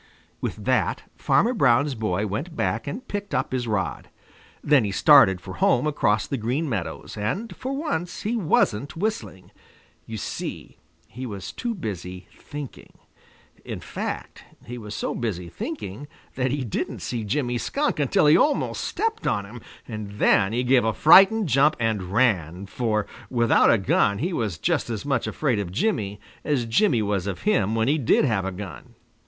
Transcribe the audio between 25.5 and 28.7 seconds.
of Jimmy as Jimmy was of him when he did have a